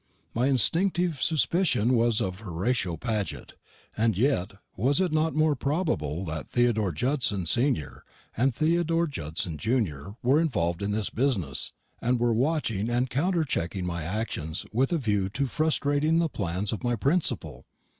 My 0.33 0.47
instinctive 0.47 1.21
suspicion 1.21 1.93
was 1.93 2.21
of 2.21 2.39
Horatio 2.39 2.97
Paget. 2.97 3.53
And 3.95 4.17
yet, 4.17 4.53
was 4.75 4.99
it 4.99 5.11
not 5.11 5.35
more 5.35 5.55
probable 5.55 6.25
that 6.25 6.49
Theodore 6.49 6.91
Judson, 6.91 7.45
senr. 7.45 7.99
and 8.35 8.51
Theodore 8.51 9.05
Judson, 9.05 9.59
junr. 9.59 10.15
were 10.23 10.41
involved 10.41 10.81
in 10.81 10.89
this 10.89 11.11
business, 11.11 11.71
and 12.01 12.19
were 12.19 12.33
watching 12.33 12.89
and 12.89 13.11
counterchecking 13.11 13.83
my 13.85 14.01
actions 14.03 14.65
with 14.73 14.91
a 14.91 14.97
view 14.97 15.29
to 15.29 15.45
frustrating 15.45 16.17
the 16.17 16.29
plans 16.29 16.71
of 16.71 16.83
my 16.83 16.95
principal? 16.95 17.67